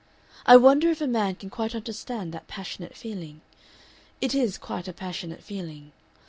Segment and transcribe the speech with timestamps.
[0.47, 3.41] I wonder if a man can quite understand that passionate feeling?
[4.19, 5.91] It is quite a passionate feeling.